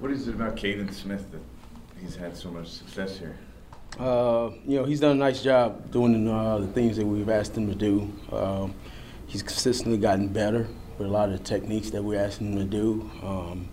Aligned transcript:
What 0.00 0.10
is 0.10 0.28
it 0.28 0.34
about 0.34 0.56
Kaden 0.56 0.92
Smith 0.92 1.30
that 1.32 1.40
he's 2.00 2.16
had 2.16 2.36
so 2.36 2.50
much 2.50 2.68
success 2.68 3.18
here? 3.18 3.36
Uh, 3.98 4.50
you 4.66 4.76
know, 4.76 4.84
he's 4.84 5.00
done 5.00 5.12
a 5.12 5.20
nice 5.20 5.42
job 5.42 5.90
doing 5.92 6.28
uh, 6.28 6.58
the 6.58 6.66
things 6.66 6.96
that 6.96 7.06
we've 7.06 7.28
asked 7.28 7.56
him 7.56 7.68
to 7.68 7.74
do. 7.74 8.12
Um, 8.32 8.74
he's 9.26 9.42
consistently 9.42 9.98
gotten 9.98 10.28
better 10.28 10.66
with 10.98 11.06
a 11.06 11.10
lot 11.10 11.30
of 11.30 11.38
the 11.38 11.44
techniques 11.44 11.90
that 11.90 12.02
we're 12.02 12.20
asking 12.20 12.52
him 12.52 12.58
to 12.58 12.64
do. 12.64 13.10
Um, 13.22 13.68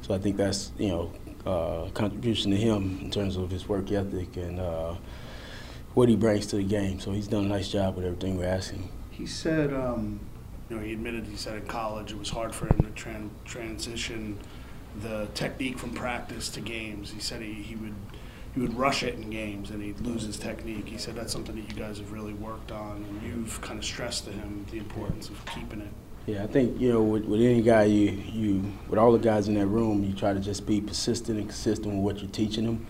so 0.00 0.14
I 0.14 0.18
think 0.18 0.36
that's, 0.36 0.72
you 0.78 0.88
know, 0.88 1.12
uh, 1.44 1.90
contribution 1.90 2.50
to 2.50 2.56
him 2.56 2.98
in 3.02 3.10
terms 3.10 3.36
of 3.36 3.50
his 3.50 3.68
work 3.68 3.92
ethic 3.92 4.36
and 4.36 4.58
uh, 4.58 4.94
what 5.94 6.08
he 6.08 6.16
brings 6.16 6.46
to 6.46 6.56
the 6.56 6.64
game. 6.64 6.98
So 7.00 7.12
he's 7.12 7.28
done 7.28 7.44
a 7.44 7.48
nice 7.48 7.68
job 7.68 7.96
with 7.96 8.06
everything 8.06 8.38
we're 8.38 8.46
asking. 8.46 8.88
He 9.10 9.26
said, 9.26 9.72
um, 9.72 10.20
you 10.68 10.76
know, 10.76 10.82
he 10.82 10.92
admitted 10.92 11.26
he 11.26 11.36
said 11.36 11.56
in 11.56 11.66
college 11.66 12.12
it 12.12 12.18
was 12.18 12.30
hard 12.30 12.54
for 12.54 12.66
him 12.66 12.78
to 12.78 13.02
tran- 13.02 13.30
transition 13.44 14.38
the 15.02 15.28
technique 15.34 15.78
from 15.78 15.92
practice 15.92 16.48
to 16.50 16.60
games. 16.60 17.10
He 17.10 17.20
said 17.20 17.42
he, 17.42 17.52
he 17.52 17.76
would 17.76 17.94
he 18.54 18.62
would 18.62 18.76
rush 18.76 19.02
it 19.02 19.14
in 19.14 19.28
games 19.28 19.70
and 19.70 19.82
he'd 19.82 20.00
lose 20.00 20.22
his 20.22 20.38
technique. 20.38 20.88
He 20.88 20.96
said 20.96 21.14
that's 21.14 21.32
something 21.32 21.54
that 21.56 21.68
you 21.70 21.78
guys 21.78 21.98
have 21.98 22.10
really 22.10 22.32
worked 22.32 22.72
on 22.72 23.04
and 23.04 23.22
you've 23.22 23.60
kind 23.60 23.78
of 23.78 23.84
stressed 23.84 24.24
to 24.24 24.32
him 24.32 24.64
the 24.70 24.78
importance 24.78 25.28
of 25.28 25.44
keeping 25.46 25.82
it. 25.82 25.92
Yeah, 26.26 26.42
I 26.42 26.48
think 26.48 26.80
you 26.80 26.92
know 26.92 27.02
with, 27.02 27.24
with 27.24 27.40
any 27.40 27.62
guy, 27.62 27.84
you 27.84 28.10
you 28.10 28.72
with 28.88 28.98
all 28.98 29.12
the 29.12 29.18
guys 29.18 29.46
in 29.46 29.54
that 29.54 29.66
room, 29.66 30.02
you 30.02 30.12
try 30.12 30.32
to 30.32 30.40
just 30.40 30.66
be 30.66 30.80
persistent 30.80 31.38
and 31.38 31.46
consistent 31.48 31.94
with 31.94 32.02
what 32.02 32.20
you're 32.20 32.30
teaching 32.30 32.64
them, 32.64 32.86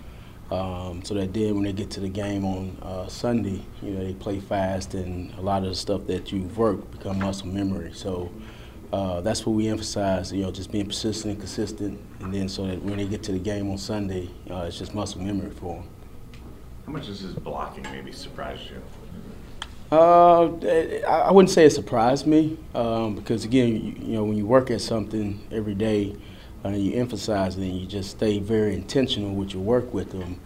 um, 0.50 1.04
so 1.04 1.12
that 1.14 1.34
then 1.34 1.54
when 1.56 1.64
they 1.64 1.74
get 1.74 1.90
to 1.90 2.00
the 2.00 2.08
game 2.08 2.46
on 2.46 2.78
uh, 2.80 3.06
Sunday, 3.08 3.62
you 3.82 3.90
know 3.90 4.02
they 4.02 4.14
play 4.14 4.40
fast 4.40 4.94
and 4.94 5.34
a 5.34 5.42
lot 5.42 5.64
of 5.64 5.68
the 5.68 5.74
stuff 5.74 6.06
that 6.06 6.32
you've 6.32 6.56
worked 6.56 6.90
become 6.92 7.18
muscle 7.18 7.48
memory. 7.48 7.92
So 7.92 8.30
uh, 8.92 9.20
that's 9.20 9.44
what 9.46 9.54
we 9.54 9.68
emphasize. 9.68 10.32
You 10.32 10.42
know, 10.42 10.50
just 10.50 10.70
being 10.70 10.86
persistent 10.86 11.32
and 11.32 11.40
consistent, 11.40 12.00
and 12.20 12.32
then 12.32 12.48
so 12.48 12.66
that 12.66 12.82
when 12.82 12.98
they 12.98 13.06
get 13.06 13.22
to 13.24 13.32
the 13.32 13.38
game 13.38 13.70
on 13.70 13.78
Sunday, 13.78 14.30
uh, 14.50 14.64
it's 14.66 14.78
just 14.78 14.94
muscle 14.94 15.20
memory 15.20 15.50
for 15.50 15.76
them. 15.76 15.88
How 16.86 16.92
much 16.92 17.06
does 17.06 17.20
his 17.20 17.34
blocking 17.34 17.84
maybe 17.90 18.12
surprise 18.12 18.60
you? 18.70 18.80
Uh, 19.90 20.46
I 21.06 21.30
wouldn't 21.30 21.50
say 21.50 21.64
it 21.64 21.70
surprised 21.70 22.26
me 22.26 22.58
um, 22.74 23.14
because 23.14 23.44
again, 23.44 23.68
you, 23.68 24.06
you, 24.06 24.14
know, 24.14 24.24
when 24.24 24.36
you 24.36 24.44
work 24.44 24.70
at 24.70 24.80
something 24.80 25.40
every 25.52 25.74
day, 25.74 26.16
uh, 26.64 26.70
you 26.70 26.94
emphasize 26.94 27.56
it 27.56 27.62
and 27.62 27.80
you 27.80 27.86
just 27.86 28.10
stay 28.10 28.40
very 28.40 28.74
intentional 28.74 29.32
with 29.32 29.52
your 29.52 29.62
work 29.62 29.94
with 29.94 30.10
them. 30.10 30.40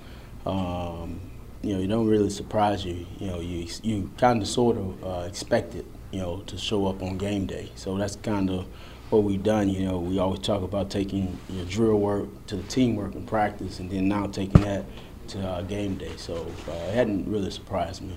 Um, 0.45 1.21
you 1.63 1.75
know, 1.75 1.81
you 1.81 1.89
don't 1.89 2.07
really 2.07 2.31
surprise 2.31 2.85
you. 2.85 3.07
You 3.19 3.27
know, 3.29 3.41
you 3.41 3.67
you 3.83 4.11
kind 4.19 4.43
of 4.43 4.49
sort 4.49 4.77
of 4.77 5.05
uh, 5.05 5.27
expect 5.27 5.75
it. 5.75 5.87
You 6.11 6.21
know, 6.21 6.41
to 6.47 6.59
show 6.59 6.87
up 6.87 7.03
on 7.03 7.19
game 7.19 7.47
day. 7.47 7.71
So 7.77 7.97
that's 7.97 8.17
kind 8.17 8.51
of 8.51 8.67
what 9.11 9.23
we've 9.23 9.43
done. 9.43 9.69
You 9.69 9.87
know, 9.87 9.99
we 9.99 10.19
always 10.19 10.41
talk 10.41 10.63
about 10.63 10.91
taking 10.91 11.39
your 11.49 11.65
drill 11.67 11.99
work 11.99 12.47
to 12.47 12.57
the 12.57 12.63
teamwork 12.65 13.15
and 13.15 13.27
practice, 13.27 13.79
and 13.79 13.91
then 13.91 14.09
now 14.09 14.27
taking 14.27 14.63
that 14.63 14.85
to 15.29 15.41
uh, 15.41 15.63
game 15.63 15.97
day. 15.97 16.13
So 16.17 16.47
uh, 16.69 16.73
it 16.73 16.95
hadn't 16.95 17.31
really 17.31 17.51
surprised 17.51 18.03
me. 18.03 18.17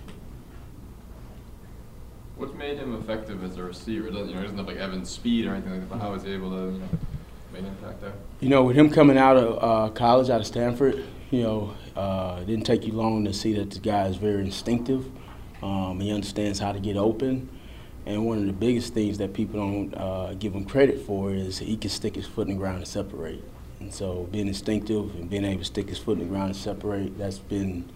What's 2.35 2.53
made 2.55 2.77
him 2.77 2.95
effective 2.95 3.43
as 3.43 3.57
a 3.57 3.63
receiver? 3.63 4.09
Doesn't, 4.09 4.29
you 4.29 4.33
know, 4.33 4.41
he 4.41 4.45
doesn't 4.45 4.57
have 4.57 4.67
like 4.67 4.77
Evan's 4.77 5.09
speed 5.09 5.45
or 5.45 5.53
anything 5.53 5.71
like 5.71 5.81
that. 5.81 5.89
But 5.89 5.99
how 5.99 6.13
is 6.13 6.23
he 6.23 6.31
able 6.31 6.49
to, 6.49 6.73
you 6.73 6.79
know, 6.79 6.89
make 7.53 7.61
an 7.61 7.67
impact 7.67 8.01
there? 8.01 8.13
You 8.39 8.49
know, 8.49 8.63
with 8.63 8.75
him 8.75 8.89
coming 8.89 9.19
out 9.19 9.37
of 9.37 9.63
uh, 9.63 9.93
college, 9.93 10.31
out 10.31 10.41
of 10.41 10.47
Stanford, 10.47 11.05
you 11.29 11.43
know, 11.43 11.73
uh, 11.95 12.39
it 12.41 12.47
didn't 12.47 12.65
take 12.65 12.87
you 12.87 12.93
long 12.93 13.23
to 13.25 13.33
see 13.33 13.53
that 13.53 13.69
the 13.69 13.79
guy 13.79 14.07
is 14.07 14.17
very 14.17 14.41
instinctive. 14.41 15.05
Um, 15.61 15.99
he 15.99 16.11
understands 16.11 16.57
how 16.59 16.71
to 16.71 16.79
get 16.79 16.97
open. 16.97 17.49
And 18.05 18.25
one 18.25 18.39
of 18.39 18.45
the 18.45 18.53
biggest 18.53 18.93
things 18.93 19.17
that 19.19 19.33
people 19.33 19.59
don't 19.59 19.93
uh, 19.95 20.33
give 20.33 20.53
him 20.53 20.65
credit 20.65 21.01
for 21.01 21.31
is 21.31 21.59
he 21.59 21.77
can 21.77 21.89
stick 21.89 22.15
his 22.15 22.25
foot 22.25 22.47
in 22.47 22.55
the 22.55 22.59
ground 22.59 22.79
and 22.79 22.87
separate. 22.87 23.43
And 23.79 23.93
so 23.93 24.27
being 24.31 24.47
instinctive 24.47 25.15
and 25.15 25.29
being 25.29 25.45
able 25.45 25.59
to 25.59 25.65
stick 25.65 25.89
his 25.89 25.97
foot 25.97 26.17
in 26.17 26.25
the 26.25 26.29
ground 26.29 26.47
and 26.47 26.55
separate, 26.55 27.17
that's 27.17 27.39
been 27.39 27.89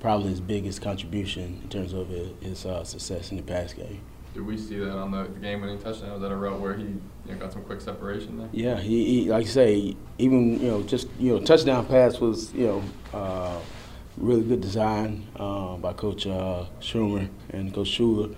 probably 0.00 0.30
his 0.30 0.40
biggest 0.40 0.82
contribution 0.82 1.60
in 1.62 1.68
terms 1.68 1.92
of 1.92 2.08
his 2.40 2.66
uh, 2.66 2.84
success 2.84 3.30
in 3.30 3.36
the 3.36 3.42
pass 3.42 3.72
game. 3.72 4.00
Did 4.34 4.46
we 4.46 4.56
see 4.56 4.78
that 4.78 4.90
on 4.90 5.10
the 5.10 5.24
game-winning 5.24 5.78
touchdown? 5.78 6.12
Was 6.12 6.22
that 6.22 6.32
a 6.32 6.36
route 6.36 6.58
where 6.58 6.74
he 6.74 6.84
you 6.84 7.00
know, 7.28 7.36
got 7.36 7.52
some 7.52 7.62
quick 7.62 7.82
separation 7.82 8.38
there? 8.38 8.48
Yeah, 8.52 8.80
he, 8.80 9.04
he 9.04 9.30
like 9.30 9.44
I 9.44 9.48
say, 9.48 9.96
even 10.16 10.58
you 10.58 10.70
know, 10.70 10.82
just 10.82 11.08
you 11.18 11.36
know, 11.36 11.44
touchdown 11.44 11.84
pass 11.86 12.18
was 12.18 12.52
you 12.54 12.66
know 12.66 12.82
uh, 13.12 13.58
really 14.16 14.42
good 14.42 14.62
design 14.62 15.26
uh, 15.36 15.76
by 15.76 15.92
Coach 15.92 16.26
uh, 16.26 16.64
Shurmur 16.80 17.28
and 17.50 17.74
Coach 17.74 17.88
Shula. 17.88 18.34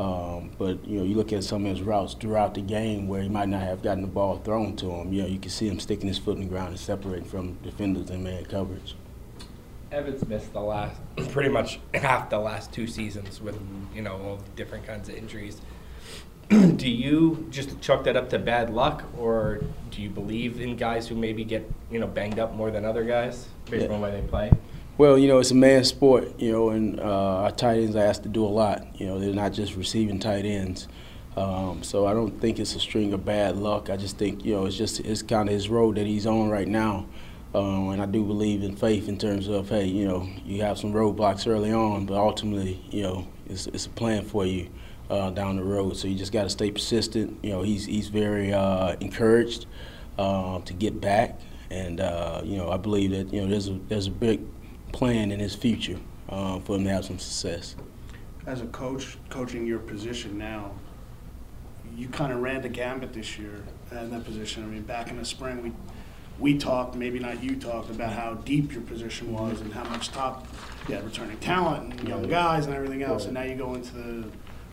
Um, 0.00 0.50
but 0.56 0.82
you 0.86 0.98
know, 0.98 1.04
you 1.04 1.14
look 1.14 1.30
at 1.30 1.44
some 1.44 1.66
of 1.66 1.76
his 1.76 1.82
routes 1.82 2.14
throughout 2.14 2.54
the 2.54 2.62
game 2.62 3.06
where 3.06 3.20
he 3.20 3.28
might 3.28 3.50
not 3.50 3.60
have 3.60 3.82
gotten 3.82 4.00
the 4.00 4.08
ball 4.08 4.38
thrown 4.38 4.74
to 4.76 4.90
him. 4.90 5.12
You 5.12 5.22
know, 5.22 5.28
you 5.28 5.38
can 5.38 5.50
see 5.50 5.68
him 5.68 5.78
sticking 5.78 6.08
his 6.08 6.16
foot 6.16 6.36
in 6.36 6.44
the 6.44 6.48
ground 6.48 6.70
and 6.70 6.80
separating 6.80 7.26
from 7.26 7.58
defenders 7.62 8.08
in 8.08 8.22
man 8.22 8.46
coverage. 8.46 8.94
Evans 9.92 10.26
missed 10.26 10.54
the 10.54 10.60
last, 10.60 10.98
pretty 11.32 11.50
much 11.50 11.80
half 11.92 12.30
the 12.30 12.38
last 12.38 12.72
two 12.72 12.86
seasons 12.86 13.42
with, 13.42 13.58
you 13.94 14.00
know, 14.00 14.12
all 14.12 14.40
different 14.56 14.86
kinds 14.86 15.10
of 15.10 15.16
injuries. 15.16 15.60
do 16.48 16.88
you 16.88 17.46
just 17.50 17.78
chalk 17.82 18.04
that 18.04 18.16
up 18.16 18.30
to 18.30 18.38
bad 18.38 18.70
luck, 18.70 19.04
or 19.18 19.60
do 19.90 20.00
you 20.00 20.08
believe 20.08 20.62
in 20.62 20.76
guys 20.76 21.08
who 21.08 21.14
maybe 21.14 21.44
get, 21.44 21.70
you 21.90 21.98
know, 21.98 22.06
banged 22.06 22.38
up 22.38 22.54
more 22.54 22.70
than 22.70 22.86
other 22.86 23.04
guys 23.04 23.48
based 23.66 23.86
yeah. 23.86 23.92
on 23.92 24.00
where 24.00 24.10
they 24.10 24.26
play? 24.26 24.50
Well, 25.00 25.16
you 25.16 25.28
know, 25.28 25.38
it's 25.38 25.50
a 25.50 25.54
man's 25.54 25.88
sport, 25.88 26.38
you 26.38 26.52
know, 26.52 26.68
and 26.68 27.00
uh, 27.00 27.44
our 27.44 27.50
tight 27.52 27.78
ends 27.78 27.96
are 27.96 28.04
asked 28.04 28.22
to 28.24 28.28
do 28.28 28.44
a 28.44 28.52
lot. 28.52 28.86
You 29.00 29.06
know, 29.06 29.18
they're 29.18 29.32
not 29.32 29.54
just 29.54 29.74
receiving 29.74 30.18
tight 30.18 30.44
ends. 30.44 30.88
Um, 31.38 31.82
so 31.82 32.04
I 32.04 32.12
don't 32.12 32.38
think 32.38 32.58
it's 32.58 32.74
a 32.74 32.80
string 32.80 33.14
of 33.14 33.24
bad 33.24 33.56
luck. 33.56 33.88
I 33.88 33.96
just 33.96 34.18
think, 34.18 34.44
you 34.44 34.52
know, 34.52 34.66
it's 34.66 34.76
just 34.76 35.00
it's 35.00 35.22
kind 35.22 35.48
of 35.48 35.54
his 35.54 35.70
road 35.70 35.96
that 35.96 36.06
he's 36.06 36.26
on 36.26 36.50
right 36.50 36.68
now. 36.68 37.06
Um, 37.54 37.88
and 37.88 38.02
I 38.02 38.04
do 38.04 38.22
believe 38.22 38.62
in 38.62 38.76
faith 38.76 39.08
in 39.08 39.16
terms 39.16 39.48
of, 39.48 39.70
hey, 39.70 39.86
you 39.86 40.06
know, 40.06 40.28
you 40.44 40.60
have 40.60 40.78
some 40.78 40.92
roadblocks 40.92 41.48
early 41.48 41.72
on, 41.72 42.04
but 42.04 42.18
ultimately, 42.18 42.84
you 42.90 43.02
know, 43.02 43.26
it's, 43.48 43.68
it's 43.68 43.86
a 43.86 43.88
plan 43.88 44.26
for 44.26 44.44
you 44.44 44.68
uh, 45.08 45.30
down 45.30 45.56
the 45.56 45.64
road. 45.64 45.96
So 45.96 46.08
you 46.08 46.14
just 46.14 46.30
got 46.30 46.42
to 46.42 46.50
stay 46.50 46.70
persistent. 46.70 47.42
You 47.42 47.52
know, 47.52 47.62
he's 47.62 47.86
he's 47.86 48.08
very 48.08 48.52
uh, 48.52 48.96
encouraged 49.00 49.64
uh, 50.18 50.60
to 50.60 50.74
get 50.74 51.00
back, 51.00 51.40
and 51.70 52.00
uh, 52.00 52.42
you 52.44 52.58
know, 52.58 52.70
I 52.70 52.76
believe 52.76 53.12
that 53.12 53.32
you 53.32 53.40
know 53.40 53.48
there's 53.48 53.68
a 53.68 53.80
there's 53.88 54.06
a 54.06 54.10
big 54.10 54.40
plan 54.92 55.30
in 55.30 55.40
his 55.40 55.54
future 55.54 55.98
uh, 56.28 56.60
for 56.60 56.76
him 56.76 56.84
to 56.84 56.90
have 56.90 57.04
some 57.04 57.18
success. 57.18 57.76
As 58.46 58.60
a 58.60 58.66
coach, 58.66 59.18
coaching 59.28 59.66
your 59.66 59.78
position 59.78 60.38
now, 60.38 60.72
you 61.96 62.08
kind 62.08 62.32
of 62.32 62.40
ran 62.40 62.62
the 62.62 62.68
gambit 62.68 63.12
this 63.12 63.38
year 63.38 63.64
in 63.90 64.10
that 64.10 64.24
position. 64.24 64.64
I 64.64 64.66
mean, 64.66 64.82
back 64.82 65.10
in 65.10 65.18
the 65.18 65.24
spring, 65.24 65.62
we 65.62 65.72
we 66.38 66.56
talked, 66.56 66.94
maybe 66.94 67.18
not 67.18 67.42
you 67.42 67.54
talked, 67.54 67.90
about 67.90 68.14
how 68.14 68.32
deep 68.34 68.72
your 68.72 68.80
position 68.82 69.30
was 69.32 69.60
and 69.60 69.72
how 69.72 69.84
much 69.84 70.10
top 70.10 70.48
you 70.88 70.94
had 70.94 71.04
returning 71.04 71.36
talent 71.38 72.00
and 72.00 72.08
young 72.08 72.22
guys 72.22 72.64
and 72.64 72.74
everything 72.74 73.02
else. 73.02 73.26
And 73.26 73.34
now 73.34 73.42
you 73.42 73.54
go 73.56 73.74
into 73.74 73.94
the 73.94 74.28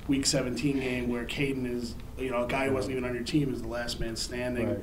week 0.08 0.26
17 0.26 0.80
game 0.80 1.10
where 1.10 1.26
Kaden 1.26 1.70
is, 1.70 1.96
you 2.18 2.32
know, 2.32 2.46
a 2.46 2.48
guy 2.48 2.68
who 2.68 2.74
wasn't 2.74 2.94
even 2.94 3.04
on 3.04 3.14
your 3.14 3.24
team 3.24 3.54
is 3.54 3.62
the 3.62 3.68
last 3.68 4.00
man 4.00 4.16
standing. 4.16 4.70
Right. 4.70 4.80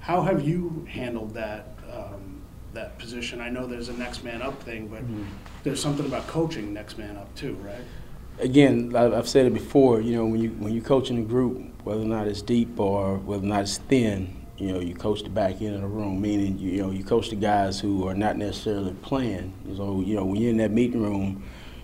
How 0.00 0.22
have 0.22 0.46
you 0.48 0.86
handled 0.88 1.34
that 1.34 1.76
um, 1.92 2.42
that 2.74 2.98
position? 2.98 3.40
I 3.40 3.48
know 3.48 3.66
there's 3.66 3.88
a 3.88 3.94
next 3.94 4.24
man 4.24 4.42
up 4.42 4.62
thing, 4.62 4.88
but 4.88 5.02
mm-hmm. 5.02 5.24
there's 5.62 5.80
something 5.80 6.06
about 6.06 6.26
coaching 6.26 6.72
next 6.72 6.98
man 6.98 7.16
up 7.16 7.34
too, 7.34 7.54
right? 7.56 7.84
Again, 8.40 8.94
I've 8.96 9.28
said 9.28 9.46
it 9.46 9.54
before. 9.54 10.00
You 10.00 10.16
know, 10.16 10.26
when 10.26 10.40
you 10.40 10.50
when 10.50 10.72
you 10.72 10.82
coach 10.82 11.10
in 11.10 11.18
a 11.18 11.22
group, 11.22 11.62
whether 11.84 12.02
or 12.02 12.06
not 12.06 12.26
it's 12.26 12.42
deep 12.42 12.78
or 12.80 13.18
whether 13.18 13.44
or 13.44 13.46
not 13.46 13.62
it's 13.62 13.78
thin, 13.78 14.44
you 14.56 14.72
know, 14.72 14.80
you 14.80 14.94
coach 14.94 15.22
the 15.22 15.30
back 15.30 15.60
end 15.60 15.74
of 15.74 15.80
the 15.80 15.86
room, 15.86 16.20
meaning 16.20 16.58
you, 16.58 16.70
you 16.70 16.82
know 16.82 16.90
you 16.90 17.04
coach 17.04 17.30
the 17.30 17.36
guys 17.36 17.80
who 17.80 18.06
are 18.06 18.14
not 18.14 18.36
necessarily 18.36 18.94
playing. 19.02 19.52
So 19.76 20.00
you 20.00 20.14
know 20.14 20.24
when 20.24 20.40
you're 20.40 20.50
in 20.50 20.58
that 20.58 20.70
meeting 20.70 21.02
room, 21.02 21.42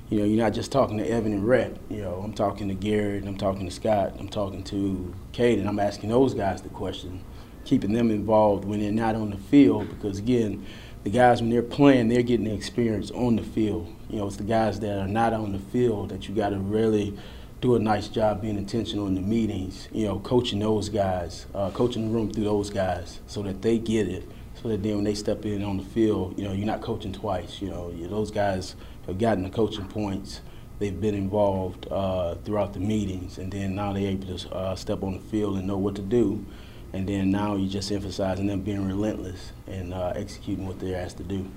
you 0.09 0.19
know 0.19 0.25
you're 0.25 0.43
not 0.43 0.53
just 0.53 0.71
talking 0.71 0.99
to 0.99 1.09
Evan 1.09 1.33
and 1.33 1.47
Rhett. 1.47 1.77
You 1.89 2.03
know 2.03 2.21
I'm 2.25 2.33
talking 2.33 2.69
to 2.69 2.75
Garrett, 2.75 3.25
I'm 3.27 3.37
talking 3.37 3.65
to 3.67 3.73
Scott, 3.73 4.15
I'm 4.19 4.29
talking 4.29 4.63
to 4.65 5.15
Kate, 5.33 5.59
and 5.59 5.69
I'm 5.69 5.81
asking 5.81 6.11
those 6.11 6.33
guys 6.33 6.63
the 6.63 6.69
question, 6.69 7.25
keeping 7.65 7.93
them 7.93 8.11
involved 8.11 8.65
when 8.65 8.81
they're 8.81 8.93
not 8.93 9.17
on 9.17 9.31
the 9.31 9.39
field 9.39 9.89
because 9.89 10.19
again, 10.19 10.65
the 11.05 11.11
guys 11.11 11.41
when 11.41 11.51
they're 11.51 11.63
playing, 11.63 12.09
they're 12.09 12.23
getting 12.23 12.45
the 12.45 12.55
experience 12.55 13.11
on 13.11 13.37
the 13.37 13.43
field. 13.43 13.95
You 14.09 14.19
know 14.19 14.27
it's 14.27 14.37
the 14.37 14.45
guys 14.45 14.81
that 14.81 14.99
are 14.99 15.09
not 15.09 15.33
on 15.33 15.53
the 15.53 15.59
field 15.59 16.11
that 16.11 16.29
you 16.29 16.35
got 16.35 16.51
to 16.51 16.59
really 16.59 17.17
do 17.61 17.75
a 17.75 17.79
nice 17.79 18.09
job 18.09 18.41
being 18.41 18.57
intentional 18.57 19.07
in 19.07 19.15
the 19.15 19.21
meetings, 19.21 19.89
you 19.93 20.07
know, 20.07 20.19
coaching 20.21 20.59
those 20.59 20.89
guys, 20.89 21.47
uh, 21.55 21.71
coaching 21.71 22.09
the 22.09 22.15
room 22.15 22.33
through 22.33 22.45
those 22.45 22.71
guys 22.71 23.21
so 23.27 23.43
that 23.43 23.61
they 23.61 23.79
get 23.79 24.09
it, 24.09 24.27
so 24.63 24.69
that 24.69 24.83
then 24.83 24.97
when 24.97 25.05
they 25.05 25.15
step 25.15 25.45
in 25.45 25.63
on 25.63 25.77
the 25.77 25.83
field, 25.83 26.39
you 26.39 26.45
know, 26.45 26.53
you're 26.53 26.67
not 26.67 26.81
coaching 26.81 27.13
twice. 27.13 27.61
You 27.61 27.69
know, 27.69 27.93
those 28.09 28.31
guys 28.31 28.77
have 29.07 29.19
gotten 29.19 29.43
the 29.43 29.51
coaching 29.51 29.87
points. 29.87 30.41
They've 30.79 30.99
been 30.99 31.15
involved 31.15 31.87
uh, 31.91 32.37
throughout 32.37 32.73
the 32.73 32.81
meetings, 32.81 33.37
and 33.37 33.53
then 33.53 33.75
now 33.75 33.93
they're 33.93 34.09
able 34.09 34.39
to 34.39 34.55
uh, 34.55 34.75
step 34.75 35.03
on 35.03 35.13
the 35.13 35.21
field 35.21 35.59
and 35.59 35.67
know 35.67 35.77
what 35.77 35.97
to 35.97 36.03
do. 36.03 36.45
And 36.93 37.09
then 37.09 37.31
now 37.31 37.57
you're 37.57 37.71
just 37.71 37.91
emphasizing 37.93 38.47
them 38.47 38.63
being 38.63 38.87
relentless 38.87 39.53
and 39.67 39.95
uh, 39.95 40.13
executing 40.17 40.67
what 40.67 40.81
they're 40.81 41.01
asked 41.01 41.19
to 41.19 41.23
do. 41.23 41.49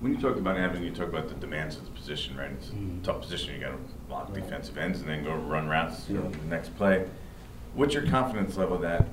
When 0.00 0.14
you 0.14 0.20
talk 0.20 0.36
about 0.36 0.56
having, 0.56 0.82
you 0.82 0.90
talk 0.90 1.08
about 1.08 1.28
the 1.28 1.34
demands 1.34 1.76
of 1.76 1.86
the 1.86 1.90
position, 1.92 2.36
right? 2.36 2.50
It's 2.50 2.68
a 2.68 2.72
mm. 2.72 3.02
tough 3.02 3.22
position. 3.22 3.54
You 3.54 3.60
got 3.60 3.70
to 3.70 3.78
block 4.08 4.28
right. 4.28 4.42
defensive 4.42 4.76
ends 4.76 5.00
and 5.00 5.08
then 5.08 5.24
go 5.24 5.34
run 5.34 5.68
routes 5.68 6.04
yeah. 6.08 6.20
the 6.20 6.46
next 6.48 6.76
play. 6.76 7.08
What's 7.74 7.94
your 7.94 8.06
confidence 8.06 8.56
level 8.56 8.78
that 8.78 9.06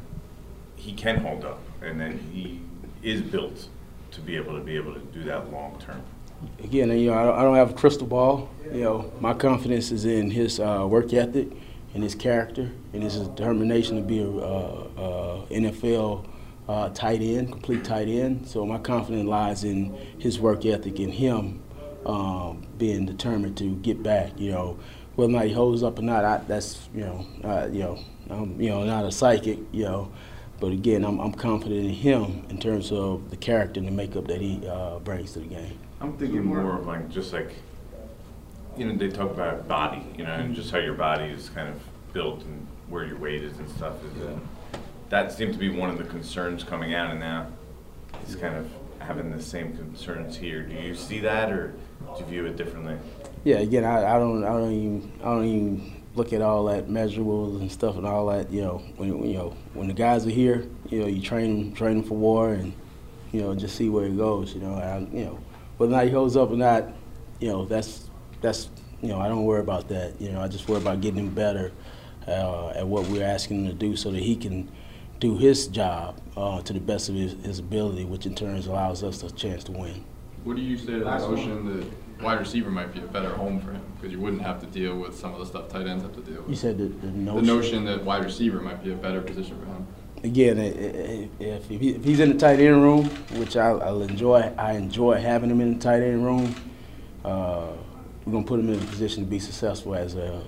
he 0.76 0.94
can 0.94 1.18
hold 1.18 1.46
up 1.46 1.62
and 1.82 2.00
then 2.00 2.20
he 2.32 2.60
is 3.02 3.22
built 3.22 3.70
to 4.12 4.22
be 4.22 4.36
able 4.36 4.58
to 4.58 4.64
be 4.64 4.76
able 4.76 4.94
to 4.94 5.00
do 5.00 5.24
that 5.24 5.52
long 5.52 5.80
term? 5.80 6.04
again, 6.64 6.90
you 6.98 7.12
know, 7.12 7.18
I 7.18 7.24
don't, 7.24 7.40
I 7.40 7.42
don't 7.44 7.56
have 7.56 7.72
a 7.72 7.74
crystal 7.74 8.08
ball. 8.08 8.50
You 8.72 8.84
know, 8.84 9.12
my 9.20 9.34
confidence 9.34 9.92
is 9.92 10.06
in 10.06 10.32
his 10.32 10.60
uh, 10.60 10.86
work 10.90 11.14
ethic, 11.14 11.50
and 11.94 12.04
his 12.04 12.16
character, 12.16 12.72
and 12.94 13.04
his 13.04 13.18
determination 13.18 13.98
to 13.98 14.02
be 14.02 14.20
a 14.20 14.30
uh, 14.30 14.88
uh, 14.98 15.46
NFL 15.48 16.26
uh, 16.68 16.90
tight 16.90 17.22
end, 17.22 17.52
complete 17.52 17.84
tight 17.84 18.08
end. 18.08 18.48
So 18.48 18.66
my 18.66 18.78
confidence 18.78 19.28
lies 19.28 19.64
in 19.64 19.98
his 20.18 20.40
work 20.40 20.66
ethic 20.66 21.00
and 21.00 21.14
him 21.14 21.62
um, 22.06 22.66
being 22.78 23.06
determined 23.06 23.58
to 23.58 23.76
get 23.78 24.02
back. 24.02 24.40
You 24.40 24.52
know, 24.52 24.80
whether 25.16 25.32
or 25.32 25.36
not 25.36 25.46
he 25.46 25.54
holds 25.54 25.84
up 25.84 26.00
or 26.00 26.04
not, 26.04 26.24
I, 26.24 26.38
that's 26.48 26.90
you 26.94 27.02
know, 27.02 27.26
uh, 27.44 27.68
you 27.72 27.80
know, 27.80 28.00
I'm 28.30 28.60
you 28.60 28.70
know 28.70 28.84
not 28.84 29.06
a 29.06 29.12
psychic. 29.12 29.60
You 29.72 29.84
know. 29.84 30.12
But 30.62 30.74
again, 30.74 31.04
I'm, 31.04 31.20
I'm 31.20 31.34
confident 31.34 31.86
in 31.88 31.90
him 31.90 32.46
in 32.50 32.60
terms 32.60 32.92
of 32.92 33.32
the 33.32 33.36
character 33.36 33.80
and 33.80 33.88
the 33.88 33.92
makeup 33.92 34.28
that 34.28 34.40
he 34.40 34.62
uh, 34.68 35.00
brings 35.00 35.34
to 35.34 35.40
the 35.40 35.48
game. 35.48 35.80
I'm 36.00 36.16
thinking 36.18 36.46
more 36.46 36.78
of 36.78 36.86
like, 36.86 37.10
just 37.10 37.34
like, 37.34 37.52
you 38.78 38.86
know, 38.86 38.96
they 38.96 39.10
talk 39.10 39.32
about 39.32 39.68
body, 39.68 40.06
you 40.18 40.24
know, 40.24 40.34
and 40.34 40.56
just 40.56 40.72
how 40.72 40.80
your 40.80 40.94
body 40.94 41.26
is 41.26 41.50
kind 41.50 41.70
of 41.70 41.76
built 42.14 42.44
and 42.44 42.68
where 42.90 43.06
your 43.06 43.18
weight 43.18 43.44
is 43.44 43.58
and 43.58 43.70
stuff. 43.70 43.94
Is 44.06 44.24
uh, 44.24 44.40
That 45.10 45.32
seemed 45.32 45.54
to 45.54 45.60
be 45.60 45.70
one 45.70 45.90
of 45.90 45.98
the 45.98 46.04
concerns 46.06 46.64
coming 46.64 46.94
out, 46.94 47.12
and 47.12 47.20
now 47.20 47.48
he's 48.26 48.36
kind 48.36 48.56
of 48.56 48.70
having 49.00 49.32
the 49.32 49.42
same 49.42 49.76
concerns 49.76 50.38
here. 50.38 50.64
Do 50.64 50.74
you 50.74 50.96
see 50.96 51.20
that, 51.20 51.52
or 51.52 51.74
do 52.16 52.20
you 52.20 52.26
view 52.26 52.46
it 52.46 52.56
differently? 52.56 52.98
Yeah, 53.44 53.58
again, 53.58 53.84
I, 53.84 54.16
I 54.16 54.20
don't, 54.20 54.44
I 54.44 54.50
don't 54.50 54.72
even, 54.72 55.12
I 55.22 55.26
don't 55.26 55.46
even 55.46 56.04
look 56.14 56.34
at 56.34 56.42
all 56.42 56.66
that 56.66 56.88
measurables 56.88 57.60
and 57.60 57.72
stuff 57.72 57.96
and 57.96 58.06
all 58.06 58.28
that. 58.28 58.52
You 58.52 58.62
know, 58.62 58.84
when 58.98 59.18
when, 59.18 59.30
you 59.30 59.38
know 59.38 59.56
when 59.74 59.88
the 59.88 59.94
guys 59.94 60.26
are 60.28 60.32
here, 60.32 60.68
you 60.90 61.02
know, 61.02 61.08
you 61.08 61.22
train 61.22 61.72
them, 61.72 61.74
train 61.74 61.98
them 61.98 62.04
for 62.08 62.16
war, 62.16 62.54
and 62.54 62.74
you 63.32 63.42
know, 63.42 63.56
just 63.56 63.76
see 63.76 63.90
where 63.90 64.06
it 64.06 64.18
goes. 64.18 64.54
You 64.54 64.62
know, 64.62 64.76
and, 64.76 65.12
you 65.12 65.26
know, 65.26 65.40
whether 65.78 65.92
or 65.92 65.98
not 65.98 66.06
he 66.06 66.12
holds 66.12 66.38
up 66.38 66.52
or 66.52 66.58
not, 66.58 66.90
you 67.40 67.48
know, 67.48 67.66
that's 67.66 68.11
that's 68.42 68.70
you 69.02 69.08
know, 69.10 69.20
I 69.20 69.28
don't 69.28 69.46
worry 69.46 69.62
about 69.62 69.88
that. 69.90 70.20
You 70.22 70.32
know, 70.32 70.42
I 70.42 70.48
just 70.48 70.68
worry 70.70 70.80
about 70.80 71.02
getting 71.02 71.20
him 71.20 71.34
better 71.34 71.72
uh, 72.28 72.70
at 72.70 72.86
what 72.88 73.08
we're 73.08 73.26
asking 73.26 73.66
him 73.66 73.72
to 73.72 73.74
do, 73.74 73.96
so 73.96 74.12
that 74.12 74.22
he 74.22 74.36
can 74.36 74.70
do 75.20 75.38
his 75.38 75.68
job 75.68 76.20
uh, 76.38 76.62
to 76.62 76.74
the 76.74 76.80
best 76.80 77.10
of 77.10 77.16
his, 77.16 77.34
his 77.44 77.60
ability, 77.60 78.06
which 78.06 78.26
in 78.26 78.36
turn 78.36 78.56
allows 78.58 79.04
us 79.04 79.24
a 79.24 79.32
chance 79.32 79.64
to 79.66 79.72
win. 79.72 80.04
What 80.44 80.56
do 80.56 80.62
you 80.62 80.78
say 80.78 80.94
to 80.94 81.00
the 81.00 81.18
notion 81.18 81.80
that 81.80 82.24
wide 82.24 82.40
receiver 82.40 82.70
might 82.72 82.94
be 82.94 83.00
a 83.02 83.08
better 83.08 83.30
home 83.34 83.60
for 83.60 83.72
him? 83.72 83.82
Because 83.96 84.12
you 84.12 84.20
wouldn't 84.20 84.42
have 84.44 84.60
to 84.62 84.68
deal 84.68 84.98
with 84.98 85.16
some 85.18 85.34
of 85.34 85.40
the 85.40 85.46
stuff 85.48 85.68
tight 85.70 85.88
ends 85.88 86.04
have 86.04 86.14
to 86.14 86.22
deal 86.22 86.42
with. 86.42 86.50
You 86.50 86.56
said 86.56 86.78
the, 86.78 86.86
the 86.86 87.08
notion. 87.12 87.46
The 87.46 87.54
notion 87.54 87.86
that 87.86 88.04
wide 88.04 88.24
receiver 88.24 88.60
might 88.62 88.84
be 88.84 88.92
a 88.92 88.96
better 88.96 89.22
position 89.22 89.60
for 89.60 89.66
him. 89.66 89.88
again, 90.24 90.60
i- 90.60 90.64
i- 90.64 91.30
if, 91.44 91.70
if, 91.72 92.04
he's 92.04 92.20
in 92.20 92.30
the 92.34 92.38
tight 92.38 92.60
end 92.60 92.82
room, 92.84 93.06
which 93.40 93.56
I, 93.58 93.70
I'll 93.70 94.04
enjoy, 94.04 94.52
I 94.58 94.74
enjoy 94.74 95.20
having 95.20 95.50
him 95.50 95.60
in 95.62 95.74
the 95.74 95.80
tight 95.80 96.02
end 96.04 96.24
room. 96.24 96.56
Uh, 97.26 97.70
we're 98.26 98.34
gonna 98.34 98.46
put 98.46 98.60
him 98.60 98.70
in 98.70 98.80
a 98.80 98.86
position 98.86 99.24
to 99.24 99.30
be 99.30 99.40
successful 99.40 99.96
as 99.96 100.16
a 100.16 100.44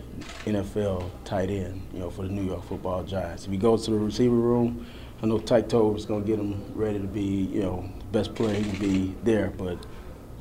NFL 0.45 1.09
tight 1.25 1.49
end, 1.49 1.81
you 1.93 1.99
know, 1.99 2.09
for 2.09 2.23
the 2.23 2.29
New 2.29 2.43
York 2.43 2.63
Football 2.65 3.03
Giants. 3.03 3.45
If 3.45 3.51
he 3.51 3.57
goes 3.57 3.85
to 3.85 3.91
the 3.91 3.97
receiver 3.97 4.35
room, 4.35 4.85
I 5.21 5.25
know 5.25 5.39
Tight 5.39 5.69
Toe 5.69 5.95
is 5.95 6.05
gonna 6.05 6.25
get 6.25 6.37
him 6.37 6.61
ready 6.75 6.99
to 6.99 7.07
be, 7.07 7.21
you 7.21 7.61
know, 7.61 7.89
the 7.97 8.05
best 8.05 8.35
player 8.35 8.53
he 8.53 8.69
can 8.69 8.79
be 8.79 9.15
there. 9.23 9.53
But 9.57 9.85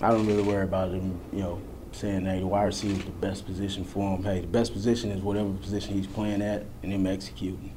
I 0.00 0.10
don't 0.10 0.26
really 0.26 0.42
worry 0.42 0.64
about 0.64 0.90
him, 0.90 1.18
you 1.32 1.38
know, 1.38 1.62
saying, 1.92 2.24
hey, 2.24 2.40
the 2.40 2.46
wide 2.46 2.64
receiver 2.64 2.98
is 2.98 3.04
the 3.04 3.10
best 3.12 3.46
position 3.46 3.84
for 3.84 4.16
him. 4.16 4.24
Hey, 4.24 4.40
the 4.40 4.46
best 4.46 4.72
position 4.72 5.10
is 5.10 5.22
whatever 5.22 5.52
position 5.52 5.94
he's 5.94 6.06
playing 6.06 6.42
at, 6.42 6.66
and 6.82 6.92
him 6.92 7.06
executing. 7.06 7.72